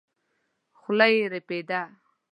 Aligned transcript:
خوله 0.79 1.07
يې 1.15 1.23
رپېده. 1.33 1.81